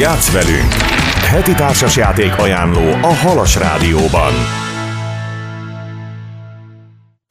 [0.00, 0.72] Játsz velünk!
[1.28, 4.32] Heti társasjáték ajánló a Halas Rádióban.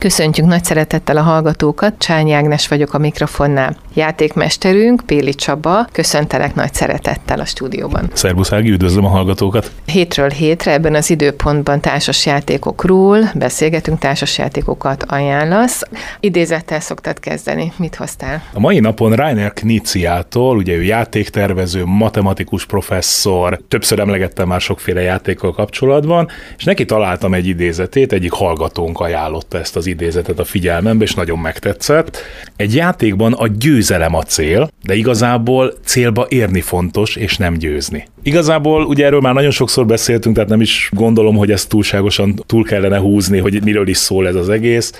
[0.03, 3.75] Köszöntjük nagy szeretettel a hallgatókat, Csányi Ágnes vagyok a mikrofonnál.
[3.93, 8.09] Játékmesterünk, Péli Csaba, köszöntelek nagy szeretettel a stúdióban.
[8.13, 9.71] Szerbusz Ági, üdvözlöm a hallgatókat!
[9.85, 15.81] Hétről hétre ebben az időpontban társasjátékokról beszélgetünk, társasjátékokat ajánlasz.
[16.19, 17.71] Idézettel szoktad kezdeni.
[17.77, 18.43] Mit hoztál?
[18.53, 25.51] A mai napon Rainer Kniziától, ugye ő játéktervező, matematikus professzor, többször emlegettem már sokféle játékkal
[25.51, 31.13] kapcsolatban, és neki találtam egy idézetét, egyik hallgatónk ajánlotta ezt az idézetet a figyelmembe, és
[31.13, 32.17] nagyon megtetszett.
[32.55, 38.07] Egy játékban a győzelem a cél, de igazából célba érni fontos, és nem győzni.
[38.23, 42.63] Igazából ugye erről már nagyon sokszor beszéltünk, tehát nem is gondolom, hogy ezt túlságosan túl
[42.63, 44.93] kellene húzni, hogy miről is szól ez az egész.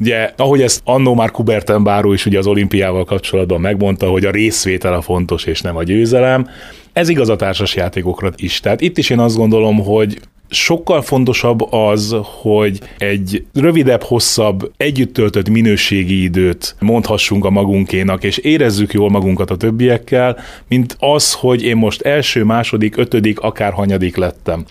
[0.00, 4.94] Ugye, ahogy ezt annó már Kubertenbáró is ugye az olimpiával kapcsolatban megmondta, hogy a részvétel
[4.94, 6.48] a fontos, és nem a győzelem,
[6.92, 8.60] ez igaz a társas játékokra is.
[8.60, 15.12] Tehát itt is én azt gondolom, hogy sokkal fontosabb az, hogy egy rövidebb, hosszabb, együtt
[15.12, 21.62] töltött minőségi időt mondhassunk a magunkénak, és érezzük jól magunkat a többiekkel, mint az, hogy
[21.62, 24.64] én most első, második, ötödik, akár hanyadik lettem.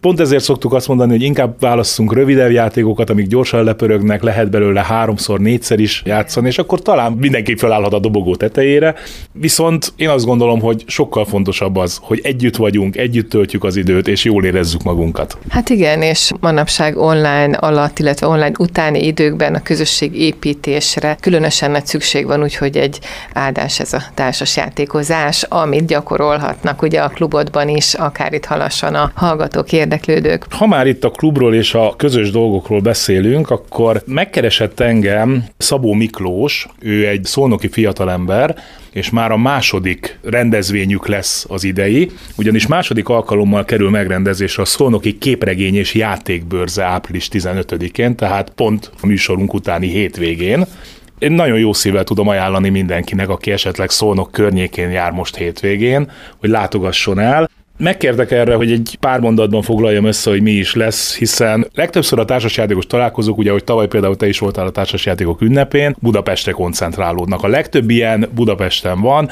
[0.00, 4.82] Pont ezért szoktuk azt mondani, hogy inkább válasszunk rövidebb játékokat, amik gyorsan lepörögnek, lehet belőle
[4.82, 8.94] háromszor, négyszer is játszani, és akkor talán mindenki felállhat a dobogó tetejére.
[9.32, 14.08] Viszont én azt gondolom, hogy sokkal fontosabb az, hogy együtt vagyunk, együtt töltjük az időt,
[14.08, 15.38] és jól érezzük magunkat.
[15.48, 21.86] Hát igen, és manapság online alatt, illetve online utáni időkben a közösség építésre különösen nagy
[21.86, 22.98] szükség van, úgyhogy egy
[23.32, 29.10] áldás ez a társas játékozás, amit gyakorolhatnak ugye a klubodban is, akár itt halassan a
[29.14, 30.46] hallgatók érdeklődők.
[30.50, 36.68] Ha már itt a klubról és a közös dolgokról beszélünk, akkor megkeresett engem Szabó Miklós,
[36.80, 38.56] ő egy szolnoki fiatalember,
[38.92, 45.18] és már a második rendezvényük lesz az idei, ugyanis második alkalommal kerül megrendezésre a Szolnoki
[45.18, 50.64] képregény és játékbőrze április 15-én, tehát pont a műsorunk utáni hétvégén.
[51.18, 56.50] Én nagyon jó szívvel tudom ajánlani mindenkinek, aki esetleg Szolnok környékén jár most hétvégén, hogy
[56.50, 57.50] látogasson el.
[57.78, 62.24] Megkértek erre, hogy egy pár mondatban foglaljam össze, hogy mi is lesz, hiszen legtöbbször a
[62.24, 67.42] társasjátékos találkozók, ugye, hogy tavaly például te is voltál a társasjátékok ünnepén, Budapestre koncentrálódnak.
[67.42, 69.30] A legtöbb ilyen Budapesten van,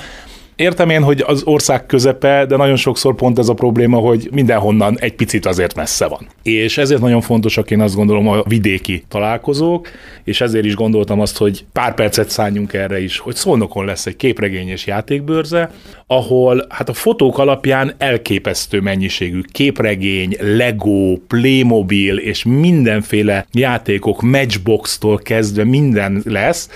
[0.57, 4.99] Értem én, hogy az ország közepe, de nagyon sokszor pont ez a probléma, hogy mindenhonnan
[4.99, 6.27] egy picit azért messze van.
[6.43, 9.89] És ezért nagyon fontosak én azt gondolom a vidéki találkozók,
[10.25, 14.17] és ezért is gondoltam azt, hogy pár percet szálljunk erre is, hogy Szolnokon lesz egy
[14.17, 15.71] képregényes játékbőrze,
[16.07, 25.65] ahol hát a fotók alapján elképesztő mennyiségű képregény, Lego, Playmobil és mindenféle játékok, Matchbox-tól kezdve
[25.65, 26.69] minden lesz,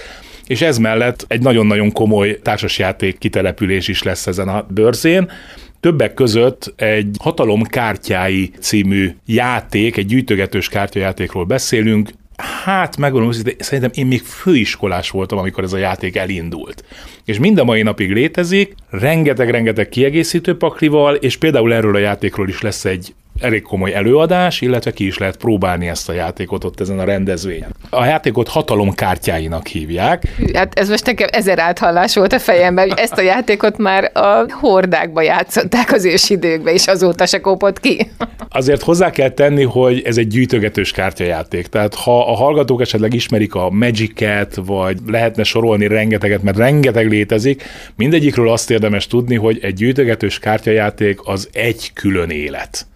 [0.50, 5.30] és ez mellett egy nagyon-nagyon komoly társasjáték kitelepülés is lesz ezen a bőrzén.
[5.80, 12.10] Többek között egy Hatalom kártyái című játék, egy gyűjtögetős kártyajátékról beszélünk,
[12.64, 16.84] Hát megmondom, hogy szerintem én még főiskolás voltam, amikor ez a játék elindult.
[17.24, 22.60] És mind a mai napig létezik, rengeteg-rengeteg kiegészítő paklival, és például erről a játékról is
[22.60, 26.98] lesz egy elég komoly előadás, illetve ki is lehet próbálni ezt a játékot ott ezen
[26.98, 27.74] a rendezvényen.
[27.90, 30.22] A játékot hatalomkártyáinak hívják.
[30.54, 34.46] Hát ez most nekem ezer áthallás volt a fejemben, hogy ezt a játékot már a
[34.50, 38.10] hordákba játszották az ősidőkben, és azóta se kopott ki.
[38.48, 41.66] Azért hozzá kell tenni, hogy ez egy gyűjtögetős kártyajáték.
[41.66, 47.62] Tehát ha a hallgatók esetleg ismerik a Magic-et, vagy lehetne sorolni rengeteget, mert rengeteg létezik,
[47.96, 52.86] mindegyikről azt érdemes tudni, hogy egy gyűjtögetős kártyajáték az egy külön élet.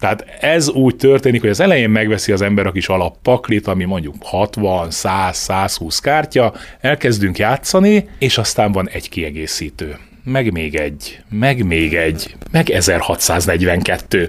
[0.00, 4.14] Tehát ez úgy történik, hogy az elején megveszi az ember a kis alappaklit, ami mondjuk
[4.20, 11.66] 60, 100, 120 kártya, elkezdünk játszani, és aztán van egy kiegészítő meg még egy, meg
[11.66, 14.28] még egy, meg 1642,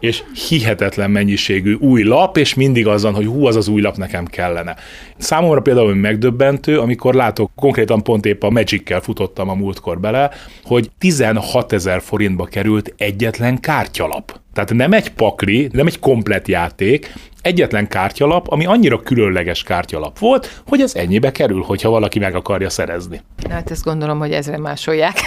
[0.00, 4.24] és hihetetlen mennyiségű új lap, és mindig azon, hogy hú, az az új lap nekem
[4.24, 4.76] kellene.
[5.16, 10.30] Számomra például megdöbbentő, amikor látok, konkrétan pont épp a Magic-kel futottam a múltkor bele,
[10.64, 14.40] hogy 16 ezer forintba került egyetlen kártyalap.
[14.52, 17.12] Tehát nem egy pakli, nem egy komplet játék,
[17.42, 22.70] egyetlen kártyalap, ami annyira különleges kártyalap volt, hogy ez ennyibe kerül, hogyha valaki meg akarja
[22.70, 23.20] szerezni.
[23.50, 25.18] Hát ezt gondolom, hogy ezre másolják.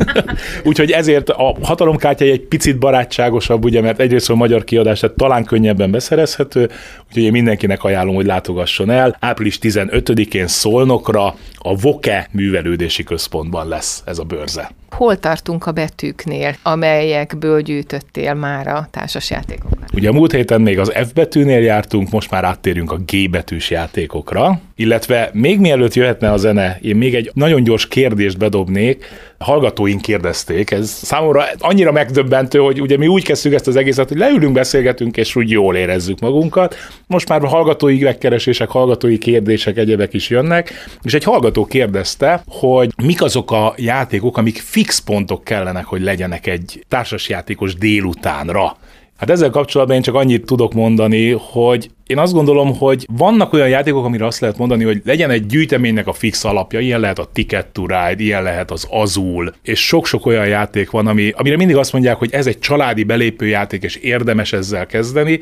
[0.64, 5.44] Úgyhogy ezért a hatalomkártya egy picit barátságosabb, ugye, mert egyrészt a magyar kiadás, tehát talán
[5.44, 6.70] könnyebben beszerezhető,
[7.06, 9.16] úgyhogy én mindenkinek ajánlom, hogy látogasson el.
[9.20, 14.70] Április 15-én Szolnokra a Voke művelődési központban lesz ez a bőrze.
[14.90, 19.90] Hol tartunk a betűknél, amelyekből gyűjtöttél már a társasjátékokat?
[19.94, 23.70] Ugye a múlt héten még az F betűnél jártunk, most már áttérünk a G betűs
[23.70, 29.04] játékokra, illetve még mielőtt jöhetne a zene, én még egy nagyon gyors kérdést bedobnék,
[29.42, 34.18] hallgatóink kérdezték, ez számomra annyira megdöbbentő, hogy ugye mi úgy kezdtük ezt az egészet, hogy
[34.18, 36.76] leülünk, beszélgetünk, és úgy jól érezzük magunkat.
[37.06, 40.72] Most már hallgatói megkeresések, hallgatói kérdések, egyebek is jönnek,
[41.02, 46.46] és egy hallgató kérdezte, hogy mik azok a játékok, amik fix pontok kellenek, hogy legyenek
[46.46, 48.76] egy társasjátékos délutánra.
[49.22, 53.68] Hát ezzel kapcsolatban én csak annyit tudok mondani, hogy én azt gondolom, hogy vannak olyan
[53.68, 57.28] játékok, amire azt lehet mondani, hogy legyen egy gyűjteménynek a fix alapja, ilyen lehet a
[57.32, 61.76] Ticket to Ride, ilyen lehet az Azul, és sok-sok olyan játék van, ami, amire mindig
[61.76, 65.40] azt mondják, hogy ez egy családi belépő játék, és érdemes ezzel kezdeni,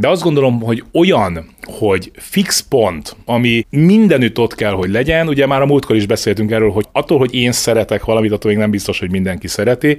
[0.00, 5.46] de azt gondolom, hogy olyan, hogy fix pont, ami mindenütt ott kell, hogy legyen, ugye
[5.46, 8.70] már a múltkor is beszéltünk erről, hogy attól, hogy én szeretek valamit, attól még nem
[8.70, 9.98] biztos, hogy mindenki szereti,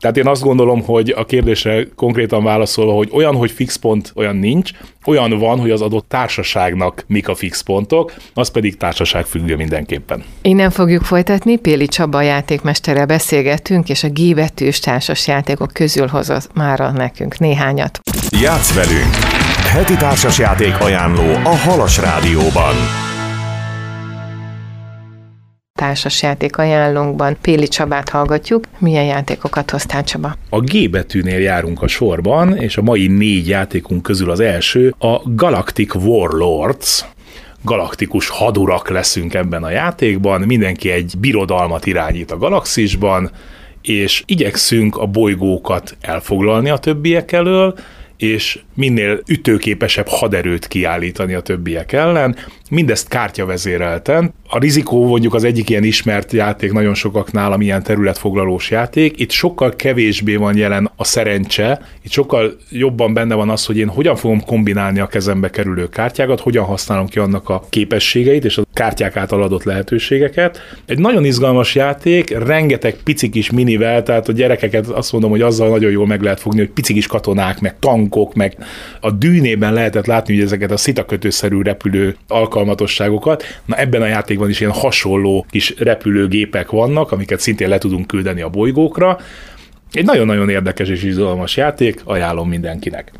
[0.00, 4.36] tehát én azt gondolom, hogy a kérdésre konkrétan válaszolva, hogy olyan, hogy fix pont, olyan
[4.36, 4.70] nincs,
[5.04, 10.24] olyan van, hogy az adott társaságnak mik a fix pontok, az pedig társaság függő mindenképpen.
[10.42, 16.54] Innen fogjuk folytatni, Péli Csaba játékmesterrel beszélgetünk, és a G betűs társas játékok közül hozott
[16.54, 18.00] már nekünk néhányat.
[18.30, 19.14] Játsz velünk!
[19.72, 22.74] Heti társasjáték ajánló a Halas Rádióban
[25.74, 28.64] társasjáték ajánlónkban Péli Csabát hallgatjuk.
[28.78, 30.36] Milyen játékokat hoztál Csaba?
[30.50, 35.20] A G betűnél járunk a sorban, és a mai négy játékunk közül az első a
[35.24, 37.04] Galactic Warlords,
[37.62, 43.30] galaktikus hadurak leszünk ebben a játékban, mindenki egy birodalmat irányít a galaxisban,
[43.82, 47.74] és igyekszünk a bolygókat elfoglalni a többiek elől,
[48.20, 52.36] és minél ütőképesebb haderőt kiállítani a többiek ellen,
[52.70, 54.34] mindezt kártyavezérelten.
[54.48, 59.20] A rizikó mondjuk az egyik ilyen ismert játék nagyon sokaknál, ami ilyen területfoglalós játék.
[59.20, 63.88] Itt sokkal kevésbé van jelen a szerencse, itt sokkal jobban benne van az, hogy én
[63.88, 68.66] hogyan fogom kombinálni a kezembe kerülő kártyákat, hogyan használom ki annak a képességeit és a
[68.72, 70.60] kártyák által adott lehetőségeket.
[70.86, 75.68] Egy nagyon izgalmas játék, rengeteg pici kis minivel, tehát a gyerekeket azt mondom, hogy azzal
[75.68, 78.56] nagyon jól meg lehet fogni, hogy pici kis katonák, meg tankok, meg
[79.00, 82.16] a dűnében lehetett látni, hogy ezeket a szitakötőszerű repülő
[82.60, 83.44] alkalmatosságokat.
[83.64, 88.40] Na ebben a játékban is ilyen hasonló kis repülőgépek vannak, amiket szintén le tudunk küldeni
[88.40, 89.18] a bolygókra.
[89.92, 93.12] Egy nagyon-nagyon érdekes és izgalmas játék, ajánlom mindenkinek.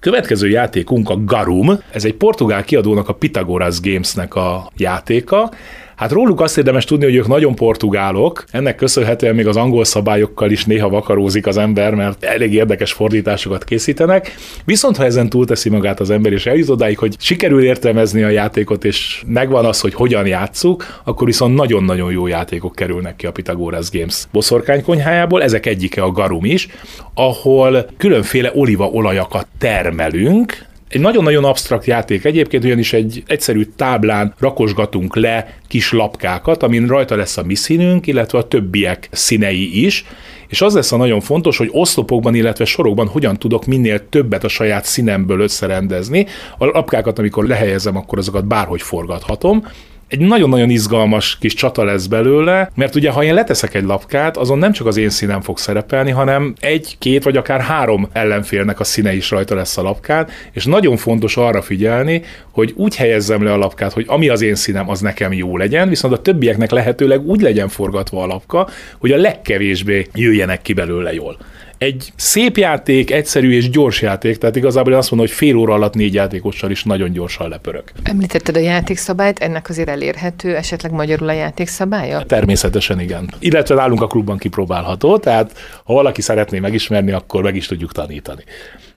[0.00, 5.50] Következő játékunk a Garum, ez egy portugál kiadónak a Pythagoras Gamesnek a játéka,
[5.98, 10.50] Hát róluk azt érdemes tudni, hogy ők nagyon portugálok, ennek köszönhetően még az angol szabályokkal
[10.50, 14.34] is néha vakarózik az ember, mert elég érdekes fordításokat készítenek.
[14.64, 18.84] Viszont ha ezen túlteszi magát az ember, és eljut odáig, hogy sikerül értelmezni a játékot,
[18.84, 23.90] és megvan az, hogy hogyan játsszuk, akkor viszont nagyon-nagyon jó játékok kerülnek ki a Pythagoras
[23.90, 26.68] Games boszorkánykonyhájából, ezek egyike a Garum is,
[27.14, 35.54] ahol különféle olívaolajakat termelünk, egy nagyon-nagyon absztrakt játék egyébként, ugyanis egy egyszerű táblán rakosgatunk le
[35.68, 40.04] kis lapkákat, amin rajta lesz a mi színünk, illetve a többiek színei is,
[40.48, 44.48] és az lesz a nagyon fontos, hogy oszlopokban, illetve sorokban hogyan tudok minél többet a
[44.48, 46.26] saját színemből összerendezni.
[46.58, 49.64] A lapkákat, amikor lehelyezem, akkor azokat bárhogy forgathatom,
[50.08, 54.58] egy nagyon-nagyon izgalmas kis csata lesz belőle, mert ugye ha én leteszek egy lapkát, azon
[54.58, 58.84] nem csak az én színem fog szerepelni, hanem egy, két vagy akár három ellenfélnek a
[58.84, 63.52] színe is rajta lesz a lapkán, és nagyon fontos arra figyelni, hogy úgy helyezzem le
[63.52, 67.26] a lapkát, hogy ami az én színem, az nekem jó legyen, viszont a többieknek lehetőleg
[67.26, 68.68] úgy legyen forgatva a lapka,
[68.98, 71.36] hogy a legkevésbé jöjjenek ki belőle jól
[71.78, 75.74] egy szép játék, egyszerű és gyors játék, tehát igazából én azt mondom, hogy fél óra
[75.74, 77.84] alatt négy játékossal is nagyon gyorsan lepörög.
[78.02, 82.22] Említetted a játékszabályt, ennek azért elérhető esetleg magyarul a játékszabálya?
[82.22, 83.30] Természetesen igen.
[83.38, 85.52] Illetve nálunk a klubban kipróbálható, tehát
[85.84, 88.42] ha valaki szeretné megismerni, akkor meg is tudjuk tanítani.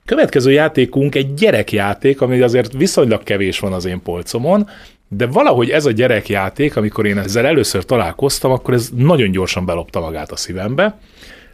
[0.06, 4.70] Következő játékunk egy gyerekjáték, ami azért viszonylag kevés van az én polcomon,
[5.08, 10.00] de valahogy ez a gyerekjáték, amikor én ezzel először találkoztam, akkor ez nagyon gyorsan belopta
[10.00, 10.98] magát a szívembe.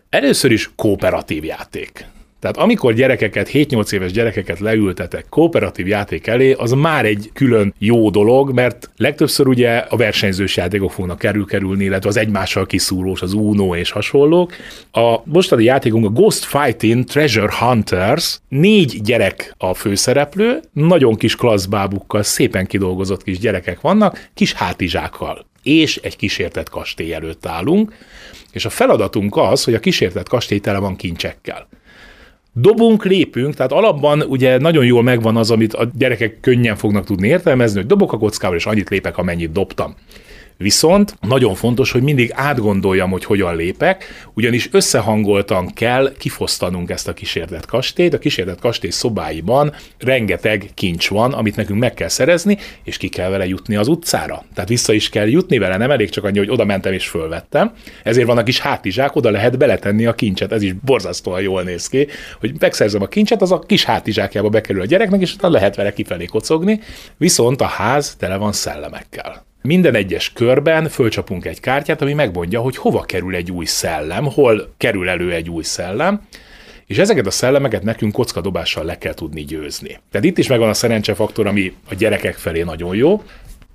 [0.09, 2.05] Először is kooperatív játék.
[2.39, 8.09] Tehát amikor gyerekeket, 7-8 éves gyerekeket leültetek kooperatív játék elé, az már egy külön jó
[8.09, 13.75] dolog, mert legtöbbször ugye a versenyzős játékok fognak kerül-kerülni, illetve az egymással kiszúrós, az Uno
[13.75, 14.53] és hasonlók.
[14.91, 22.23] A mostani játékunk a Ghost Fighting Treasure Hunters, négy gyerek a főszereplő, nagyon kis klasszbábukkal,
[22.23, 27.93] szépen kidolgozott kis gyerekek vannak, kis hátizsákkal és egy kísértett kastély előtt állunk,
[28.51, 31.67] és a feladatunk az, hogy a kísértett kastély tele van kincsekkel.
[32.53, 37.27] Dobunk, lépünk, tehát alapban ugye nagyon jól megvan az, amit a gyerekek könnyen fognak tudni
[37.27, 39.95] értelmezni, hogy dobok a kockával, és annyit lépek, amennyit dobtam.
[40.57, 47.13] Viszont nagyon fontos, hogy mindig átgondoljam, hogy hogyan lépek, ugyanis összehangoltan kell kifosztanunk ezt a
[47.13, 48.13] kísérlet kastélyt.
[48.13, 53.29] A kísérlet kastély szobáiban rengeteg kincs van, amit nekünk meg kell szerezni, és ki kell
[53.29, 54.43] vele jutni az utcára.
[54.53, 57.73] Tehát vissza is kell jutni vele, nem elég csak annyi, hogy oda mentem és fölvettem.
[58.03, 60.51] Ezért van a kis hátizsák, oda lehet beletenni a kincset.
[60.51, 62.07] Ez is borzasztóan jól néz ki,
[62.39, 65.93] hogy megszerzem a kincset, az a kis hátizsákjába bekerül a gyereknek, és utána lehet vele
[65.93, 66.79] kifelé kocogni.
[67.17, 69.46] Viszont a ház tele van szellemekkel.
[69.67, 74.74] Minden egyes körben fölcsapunk egy kártyát, ami megmondja, hogy hova kerül egy új szellem, hol
[74.77, 76.21] kerül elő egy új szellem,
[76.86, 80.00] és ezeket a szellemeket nekünk kockadobással le kell tudni győzni.
[80.12, 83.24] Tehát itt is megvan a szerencsefaktor, ami a gyerekek felé nagyon jó,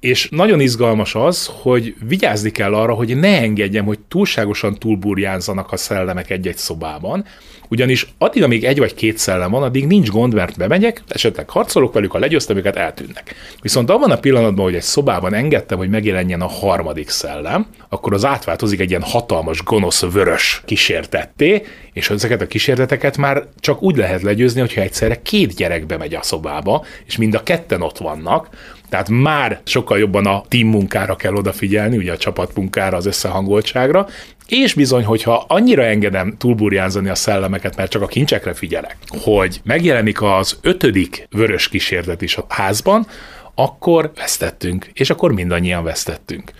[0.00, 5.76] és nagyon izgalmas az, hogy vigyázni kell arra, hogy ne engedjem, hogy túlságosan túlburjánzanak a
[5.76, 7.24] szellemek egy-egy szobában,
[7.72, 11.92] ugyanis addig, amíg egy vagy két szellem van, addig nincs gond, mert bemegyek, esetleg harcolok
[11.92, 13.34] velük, ha legyőztem őket, eltűnnek.
[13.62, 18.24] Viszont abban a pillanatban, hogy egy szobában engedtem, hogy megjelenjen a harmadik szellem, akkor az
[18.24, 21.62] átváltozik egy ilyen hatalmas, gonosz, vörös kísértetté,
[21.92, 26.22] és ezeket a kísérleteket már csak úgy lehet legyőzni, hogyha egyszerre két gyerek bemegy a
[26.22, 28.48] szobába, és mind a ketten ott vannak,
[28.92, 34.06] tehát már sokkal jobban a team munkára kell odafigyelni, ugye a csapatmunkára, az összehangoltságra,
[34.48, 40.22] és bizony, hogyha annyira engedem túlburjánzani a szellemeket, mert csak a kincsekre figyelek, hogy megjelenik
[40.22, 43.06] az ötödik vörös kísérlet is a házban,
[43.54, 46.50] akkor vesztettünk, és akkor mindannyian vesztettünk.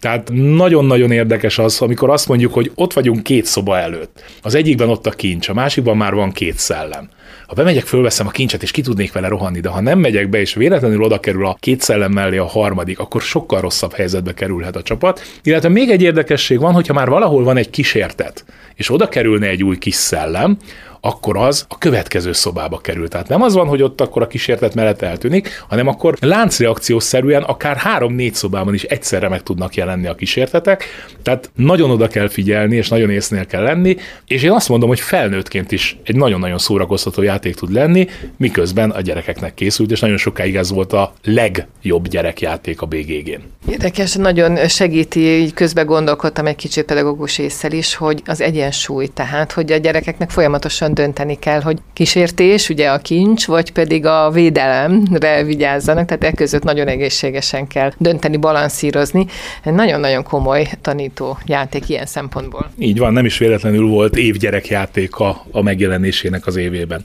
[0.00, 4.22] Tehát nagyon-nagyon érdekes az, amikor azt mondjuk, hogy ott vagyunk két szoba előtt.
[4.42, 7.08] Az egyikben ott a kincs, a másikban már van két szellem.
[7.46, 10.40] Ha bemegyek, fölveszem a kincset, és ki tudnék vele rohanni, de ha nem megyek be,
[10.40, 14.76] és véletlenül oda kerül a két szellem mellé a harmadik, akkor sokkal rosszabb helyzetbe kerülhet
[14.76, 15.20] a csapat.
[15.42, 19.64] Illetve még egy érdekesség van, hogyha már valahol van egy kísértet, és oda kerülne egy
[19.64, 20.58] új kis szellem,
[21.04, 23.08] akkor az a következő szobába kerül.
[23.08, 27.76] Tehát nem az van, hogy ott akkor a kísérlet mellett eltűnik, hanem akkor láncreakciószerűen akár
[27.76, 30.84] három-négy szobában is egyszerre meg tudnak jelenni a kísértetek.
[31.22, 33.96] Tehát nagyon oda kell figyelni, és nagyon észnél kell lenni,
[34.26, 39.00] és én azt mondom, hogy felnőttként is egy nagyon-nagyon szórakoztató játék tud lenni, miközben a
[39.00, 43.70] gyerekeknek készült, és nagyon sokáig ez volt a legjobb gyerekjáték a BGG-n.
[43.70, 49.52] Érdekes, nagyon segíti, így közben gondolkodtam egy kicsit pedagógus észsel is, hogy az egyensúly, tehát,
[49.52, 55.42] hogy a gyerekeknek folyamatosan dönteni kell, hogy kísértés, ugye a kincs, vagy pedig a védelemre
[55.44, 59.26] vigyázzanak, tehát e között nagyon egészségesen kell dönteni, balanszírozni.
[59.64, 62.70] Nagyon-nagyon komoly tanító játék ilyen szempontból.
[62.78, 67.04] Így van, nem is véletlenül volt évgyerekjátéka a megjelenésének az évében.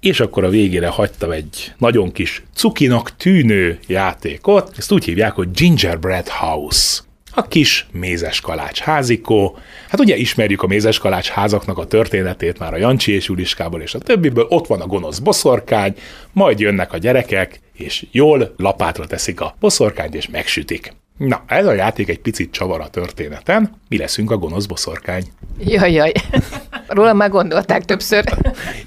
[0.00, 5.50] És akkor a végére hagytam egy nagyon kis cukinak tűnő játékot, ezt úgy hívják, hogy
[5.50, 7.00] Gingerbread House
[7.34, 9.58] a kis mézes kalács házikó.
[9.88, 13.94] Hát ugye ismerjük a mézes kalács házaknak a történetét már a Jancsi és Juliskából és
[13.94, 15.94] a többiből, ott van a gonosz boszorkány,
[16.32, 20.92] majd jönnek a gyerekek, és jól lapátra teszik a boszorkányt, és megsütik.
[21.26, 23.70] Na, ez a játék egy picit csavar a történeten.
[23.88, 25.22] Mi leszünk a gonosz boszorkány?
[25.58, 26.12] Jaj, jaj.
[26.86, 28.24] Róla már gondolták többször.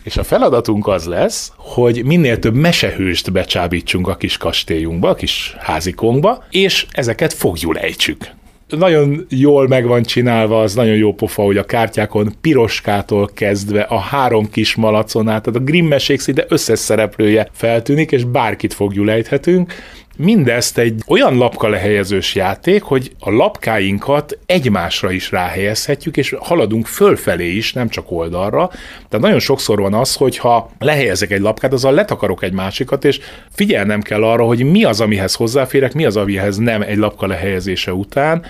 [0.04, 5.56] És a feladatunk az lesz, hogy minél több mesehőst becsábítsunk a kis kastélyunkba, a kis
[5.60, 8.32] házikónkba, és ezeket fogjul ejtsük
[8.78, 14.00] nagyon jól meg van csinálva, az nagyon jó pofa, hogy a kártyákon piroskától kezdve a
[14.00, 19.74] három kis malacon át, tehát a Grimmesség szinte összes szereplője feltűnik, és bárkit fogjul ejthetünk,
[20.18, 27.56] Mindezt egy olyan lapka lehelyezős játék, hogy a lapkáinkat egymásra is ráhelyezhetjük, és haladunk fölfelé
[27.56, 28.68] is, nem csak oldalra.
[29.10, 33.20] Tehát nagyon sokszor van az, hogy ha lehelyezek egy lapkát, azzal letakarok egy másikat, és
[33.52, 37.94] figyelnem kell arra, hogy mi az, amihez hozzáférek, mi az, amihez nem egy lapka lehelyezése
[37.94, 38.46] után.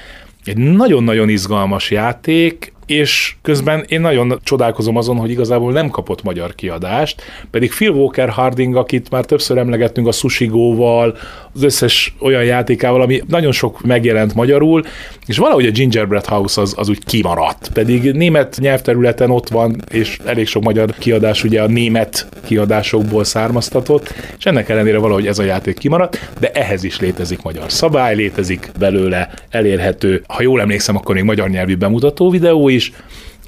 [0.45, 6.55] Egy nagyon-nagyon izgalmas játék, és közben én nagyon csodálkozom azon, hogy igazából nem kapott magyar
[6.55, 7.21] kiadást,
[7.51, 11.17] pedig Phil Walker Harding, akit már többször emlegettünk a Sushigóval,
[11.53, 14.83] az összes olyan játékával, ami nagyon sok megjelent magyarul,
[15.25, 20.17] és valahogy a Gingerbread House az, az úgy kimaradt, pedig német nyelvterületen ott van, és
[20.25, 25.43] elég sok magyar kiadás ugye a német kiadásokból származtatott, és ennek ellenére valahogy ez a
[25.43, 31.15] játék kimaradt, de ehhez is létezik magyar szabály, létezik belőle elérhető, ha jól emlékszem, akkor
[31.15, 32.91] még magyar nyelvű bemutató videó is,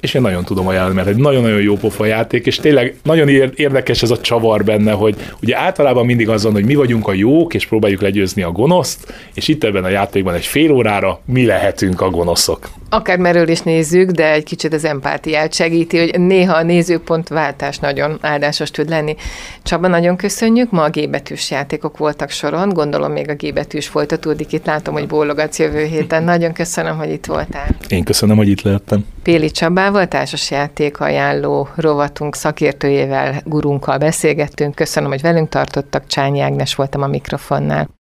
[0.00, 4.02] és én nagyon tudom ajánlani, mert egy nagyon-nagyon jó pofa játék, és tényleg nagyon érdekes
[4.02, 7.54] ez a csavar benne, hogy ugye általában mindig az van, hogy mi vagyunk a jók,
[7.54, 12.00] és próbáljuk legyőzni a gonoszt, és itt ebben a játékban egy fél órára mi lehetünk
[12.00, 12.68] a gonoszok.
[12.88, 18.18] Akár merről is nézzük, de egy kicsit az empátiát segíti, hogy néha a nézőpontváltás nagyon
[18.20, 19.16] áldásos tud lenni.
[19.62, 23.86] Csaba, nagyon köszönjük, ma a G betűs játékok voltak soron, gondolom még a G betűs
[23.86, 26.24] folytatódik, itt látom, hogy bólogatsz jövő héten.
[26.24, 27.66] Nagyon köszönöm, hogy itt voltál.
[27.88, 29.04] Én köszönöm, hogy itt lehettem.
[29.22, 34.74] Péli Csabával, társasjáték ajánló rovatunk szakértőjével, gurunkkal beszélgettünk.
[34.74, 36.06] Köszönöm, hogy velünk tartottak.
[36.06, 37.95] Csányi Ágnes voltam a mikrofonnál.